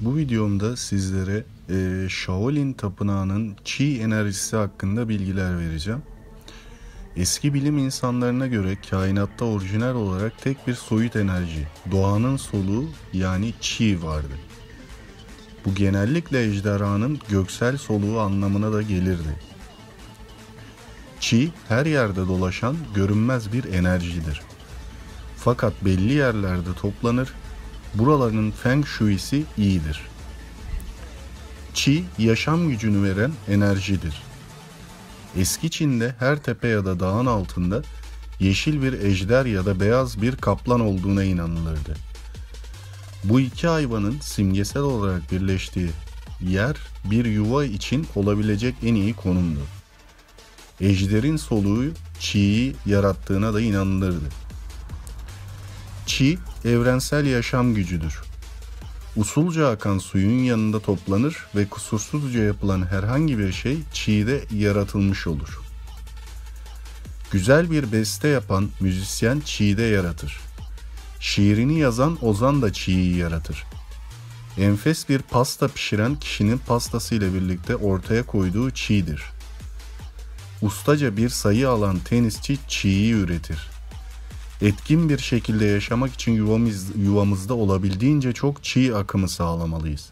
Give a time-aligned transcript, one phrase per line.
[0.00, 6.02] Bu videomda sizlere e, Shaolin Tapınağı'nın Qi enerjisi hakkında bilgiler vereceğim.
[7.16, 14.02] Eski bilim insanlarına göre kainatta orijinal olarak tek bir soyut enerji, doğanın soluğu yani Qi
[14.02, 14.38] vardı.
[15.64, 19.36] Bu genellikle ejderhanın göksel soluğu anlamına da gelirdi.
[21.20, 24.42] Qi her yerde dolaşan görünmez bir enerjidir.
[25.36, 27.34] Fakat belli yerlerde toplanır
[27.94, 30.00] Buraların Feng Shui'si iyidir.
[31.74, 34.22] Qi yaşam gücünü veren enerjidir.
[35.36, 37.82] Eski Çin'de her tepe ya da dağın altında
[38.40, 41.96] yeşil bir ejder ya da beyaz bir kaplan olduğuna inanılırdı.
[43.24, 45.90] Bu iki hayvanın simgesel olarak birleştiği
[46.40, 49.60] yer bir yuva için olabilecek en iyi konumdu.
[50.80, 51.84] Ejderin soluğu
[52.20, 54.28] çiği yarattığına da inanılırdı.
[56.06, 58.20] Çi evrensel yaşam gücüdür.
[59.16, 65.60] Usulca akan suyun yanında toplanır ve kusursuzca yapılan herhangi bir şey çiğde yaratılmış olur.
[67.30, 70.40] Güzel bir beste yapan müzisyen çiğde yaratır.
[71.20, 73.64] Şiirini yazan ozan da çiği yaratır.
[74.58, 79.22] Enfes bir pasta pişiren kişinin pastasıyla birlikte ortaya koyduğu çiğdir.
[80.62, 83.77] Ustaca bir sayı alan tenisçi çiği üretir.''
[84.62, 90.10] Etkin bir şekilde yaşamak için yuvamız, yuvamızda olabildiğince çok çiğ akımı sağlamalıyız.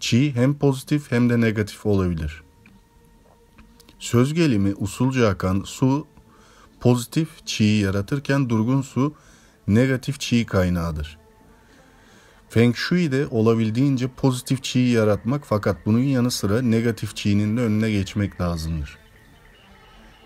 [0.00, 2.42] Çiğ hem pozitif hem de negatif olabilir.
[3.98, 6.06] Söz gelimi usulca akan su
[6.80, 9.14] pozitif çiğ yaratırken durgun su
[9.68, 11.18] negatif çiğ kaynağıdır.
[12.48, 17.90] Feng Shui de olabildiğince pozitif çiğ yaratmak fakat bunun yanı sıra negatif çiğnin de önüne
[17.90, 18.98] geçmek lazımdır.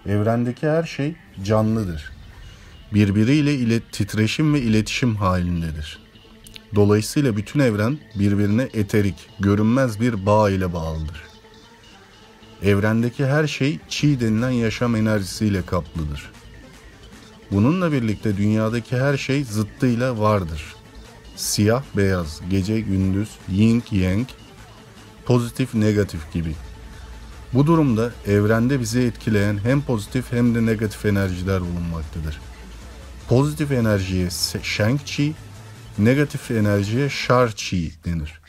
[0.06, 2.17] Evrendeki her şey canlıdır
[2.94, 5.98] birbiriyle ilet titreşim ve iletişim halindedir.
[6.74, 11.22] Dolayısıyla bütün evren birbirine eterik, görünmez bir bağ ile bağlıdır.
[12.62, 16.30] Evrendeki her şey çi denilen yaşam enerjisiyle kaplıdır.
[17.50, 20.74] Bununla birlikte dünyadaki her şey zıttıyla vardır.
[21.36, 24.26] Siyah beyaz, gece gündüz, yin yang,
[25.26, 26.54] pozitif negatif gibi.
[27.54, 32.40] Bu durumda evrende bizi etkileyen hem pozitif hem de negatif enerjiler bulunmaktadır.
[33.28, 34.28] Pozitif enerjiye
[34.62, 35.34] Shang Chi,
[35.98, 38.40] negatif enerjiye Shar Chi denir.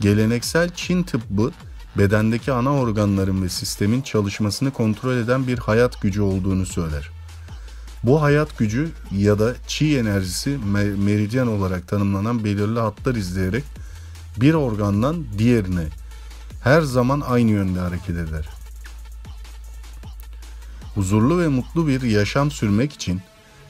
[0.00, 1.52] Geleneksel Çin tıbbı
[1.98, 7.10] bedendeki ana organların ve sistemin çalışmasını kontrol eden bir hayat gücü olduğunu söyler.
[8.02, 10.58] Bu hayat gücü ya da Qi enerjisi
[10.98, 13.64] meridyen olarak tanımlanan belirli hatlar izleyerek
[14.36, 15.86] bir organdan diğerine
[16.62, 18.48] her zaman aynı yönde hareket eder.
[20.94, 23.22] Huzurlu ve mutlu bir yaşam sürmek için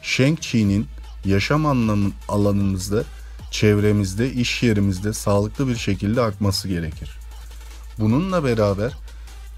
[0.05, 0.87] Sheng Chi'nin
[1.25, 3.05] yaşam anlamı alanımızda,
[3.51, 7.11] çevremizde, iş yerimizde sağlıklı bir şekilde akması gerekir.
[7.99, 8.93] Bununla beraber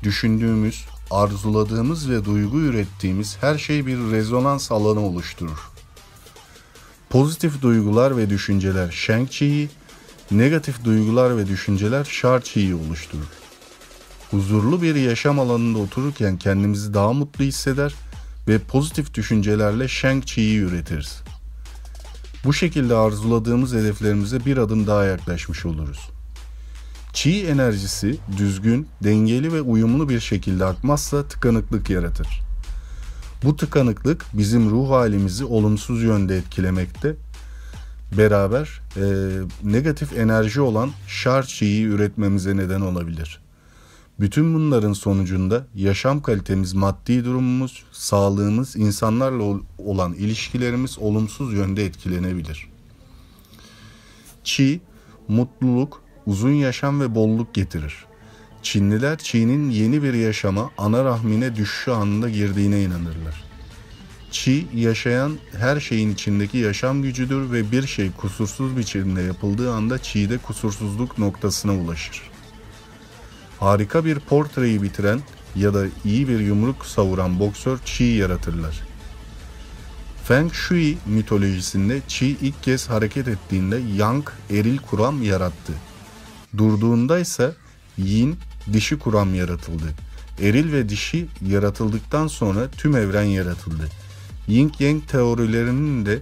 [0.02, 5.70] düşündüğümüz, arzuladığımız ve duygu ürettiğimiz her şey bir rezonans alanı oluşturur.
[7.10, 9.68] Pozitif duygular ve düşünceler Sheng Chi'yi,
[10.30, 13.28] negatif duygular ve düşünceler Shar Chi'yi oluşturur.
[14.30, 17.94] Huzurlu bir yaşam alanında otururken kendimizi daha mutlu hisseder
[18.48, 21.22] ve pozitif düşüncelerle Shang Chi'yi üretiriz.
[22.44, 26.10] Bu şekilde arzuladığımız hedeflerimize bir adım daha yaklaşmış oluruz.
[27.12, 32.42] Qi enerjisi düzgün, dengeli ve uyumlu bir şekilde akmazsa tıkanıklık yaratır.
[33.44, 37.16] Bu tıkanıklık bizim ruh halimizi olumsuz yönde etkilemekte,
[38.18, 39.02] beraber e,
[39.62, 43.45] negatif enerji olan şar çiği üretmemize neden olabilir.''
[44.20, 52.68] Bütün bunların sonucunda yaşam kalitemiz, maddi durumumuz, sağlığımız, insanlarla olan ilişkilerimiz olumsuz yönde etkilenebilir.
[54.44, 54.80] Çi,
[55.28, 58.04] mutluluk, uzun yaşam ve bolluk getirir.
[58.62, 63.44] Çinliler Çi'nin yeni bir yaşama, ana rahmine düşüşü anında girdiğine inanırlar.
[64.30, 70.38] Çi, yaşayan her şeyin içindeki yaşam gücüdür ve bir şey kusursuz biçimde yapıldığı anda Çi'de
[70.38, 72.35] kusursuzluk noktasına ulaşır
[73.60, 75.20] harika bir portreyi bitiren
[75.56, 78.80] ya da iyi bir yumruk savuran boksör Chi yaratırlar.
[80.24, 85.72] Feng Shui mitolojisinde Chi ilk kez hareket ettiğinde Yang eril kuram yarattı.
[86.56, 87.54] Durduğunda ise
[87.98, 88.36] Yin
[88.72, 89.84] dişi kuram yaratıldı.
[90.40, 93.88] Eril ve dişi yaratıldıktan sonra tüm evren yaratıldı.
[94.48, 96.18] Yin Yang teorilerinin de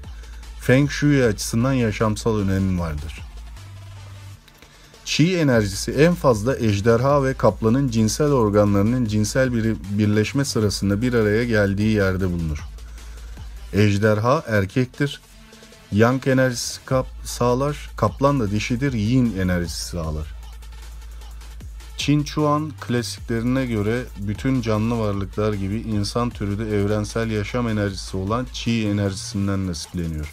[0.61, 3.23] Feng Shui açısından yaşamsal önemi vardır.
[5.05, 11.45] Çi enerjisi en fazla ejderha ve kaplanın cinsel organlarının cinsel bir birleşme sırasında bir araya
[11.45, 12.59] geldiği yerde bulunur.
[13.73, 15.21] Ejderha erkektir.
[15.93, 17.91] Yang enerjisi kap sağlar.
[17.97, 18.93] Kaplan da dişidir.
[18.93, 20.35] Yin enerjisi sağlar.
[21.97, 28.47] Çin Chuan klasiklerine göre bütün canlı varlıklar gibi insan türü de evrensel yaşam enerjisi olan
[28.53, 30.33] Qi enerjisinden nasipleniyor.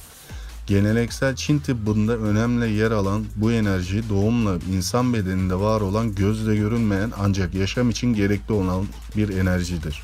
[0.72, 7.12] Geleneksel Çin tıbbında önemli yer alan bu enerji doğumla insan bedeninde var olan gözle görünmeyen
[7.20, 8.86] ancak yaşam için gerekli olan
[9.18, 10.04] bir enerjidir.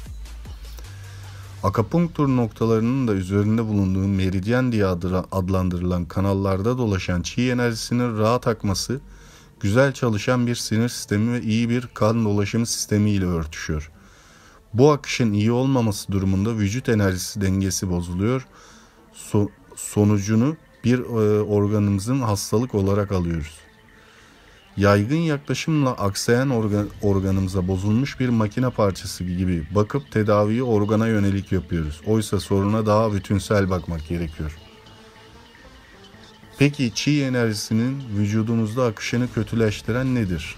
[1.64, 4.86] Akapunktur noktalarının da üzerinde bulunduğu meridyen diye
[5.32, 9.00] adlandırılan kanallarda dolaşan çiğ enerjisinin rahat akması,
[9.60, 13.92] güzel çalışan bir sinir sistemi ve iyi bir kan dolaşımı sistemi ile örtüşüyor.
[14.74, 18.48] Bu akışın iyi olmaması durumunda vücut enerjisi dengesi bozuluyor.
[19.14, 23.58] So- sonucunu bir e, organımızın hastalık olarak alıyoruz.
[24.78, 32.02] Yaygın yaklaşımla aksayan organ, organımıza bozulmuş bir makine parçası gibi bakıp tedaviyi organa yönelik yapıyoruz.
[32.06, 34.58] Oysa soruna daha bütünsel bakmak gerekiyor.
[36.58, 40.56] Peki çiğ enerjisinin vücudumuzda akışını kötüleştiren nedir?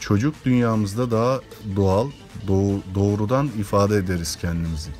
[0.00, 1.40] Çocuk dünyamızda daha
[1.76, 2.10] doğal,
[2.94, 4.90] doğrudan ifade ederiz kendimizi.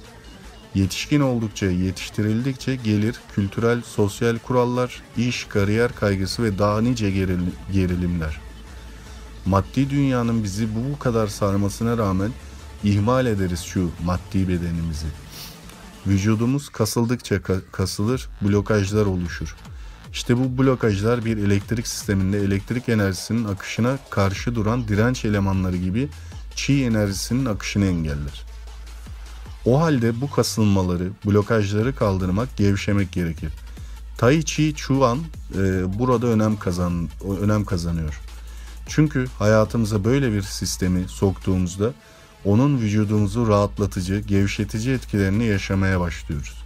[0.75, 7.11] Yetişkin oldukça, yetiştirildikçe gelir, kültürel, sosyal kurallar, iş, kariyer kaygısı ve daha nice
[7.73, 8.41] gerilimler.
[9.47, 12.31] Maddi dünyanın bizi bu kadar sarmasına rağmen
[12.85, 15.07] ihmal ederiz şu maddi bedenimizi.
[16.07, 17.43] Vücudumuz kasıldıkça
[17.73, 19.57] kasılır, blokajlar oluşur.
[20.13, 26.09] İşte bu blokajlar bir elektrik sisteminde elektrik enerjisinin akışına karşı duran direnç elemanları gibi
[26.55, 28.48] çi enerjisinin akışını engeller.
[29.69, 33.53] O halde bu kasılmaları, blokajları kaldırmak, gevşemek gerekir.
[34.19, 35.19] Tai Chi Chuan
[35.55, 37.09] e, burada önem kazan
[37.41, 38.21] önem kazanıyor.
[38.87, 41.93] Çünkü hayatımıza böyle bir sistemi soktuğumuzda
[42.45, 46.65] onun vücudumuzu rahatlatıcı, gevşetici etkilerini yaşamaya başlıyoruz.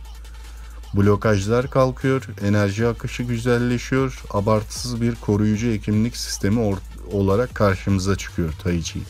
[0.95, 6.77] Blokajlar kalkıyor, enerji akışı güzelleşiyor, abartısız bir koruyucu hekimlik sistemi
[7.13, 9.01] olarak karşımıza çıkıyor Tai Chi.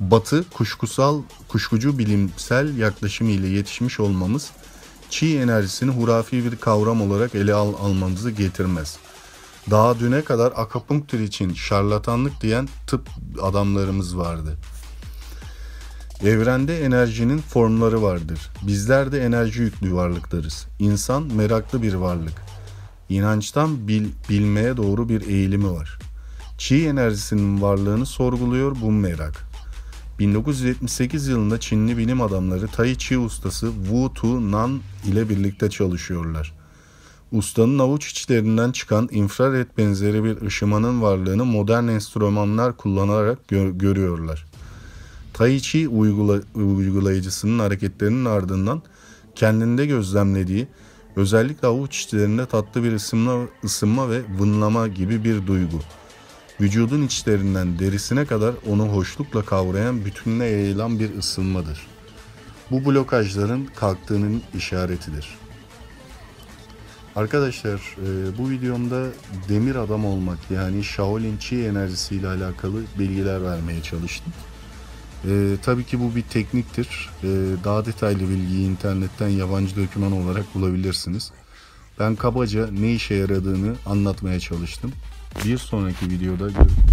[0.00, 4.50] Batı kuşkusal, kuşkucu bilimsel yaklaşım ile yetişmiş olmamız
[5.10, 8.96] çi enerjisini hurafi bir kavram olarak ele al almamızı getirmez.
[9.70, 13.08] Daha düne kadar akapunktur için şarlatanlık diyen tıp
[13.42, 14.56] adamlarımız vardı.
[16.24, 18.50] Evrende enerjinin formları vardır.
[18.62, 20.66] Bizler de enerji yüklü varlıklarız.
[20.78, 22.42] İnsan meraklı bir varlık.
[23.08, 25.98] İnançtan bil, bilmeye doğru bir eğilimi var.
[26.58, 29.51] Çi enerjisinin varlığını sorguluyor bu merak.
[30.22, 36.52] 1978 yılında Çinli bilim adamları Tai Chi ustası Wu Tu Nan ile birlikte çalışıyorlar.
[37.32, 44.44] Ustanın avuç içlerinden çıkan infrared benzeri bir ışımanın varlığını modern enstrümanlar kullanarak gör- görüyorlar.
[45.34, 48.82] Tai Chi uygula- uygulayıcısının hareketlerinin ardından
[49.34, 50.66] kendinde gözlemlediği
[51.16, 55.80] özellikle avuç içlerinde tatlı bir ısınma, ısınma ve vınlama gibi bir duygu.
[56.60, 61.86] Vücudun içlerinden derisine kadar onu hoşlukla kavrayan bütününe yayılan bir ısınmadır.
[62.70, 65.38] Bu blokajların kalktığının işaretidir.
[67.16, 69.06] Arkadaşlar e, bu videomda
[69.48, 74.32] demir adam olmak yani Shaolin Chi enerjisiyle alakalı bilgiler vermeye çalıştım.
[75.24, 77.10] E, tabii ki bu bir tekniktir.
[77.22, 77.28] E,
[77.64, 81.32] daha detaylı bilgiyi internetten yabancı doküman olarak bulabilirsiniz.
[81.98, 84.92] Ben kabaca ne işe yaradığını anlatmaya çalıştım.
[85.44, 86.91] Bir sonraki videoda görüşmek üzere.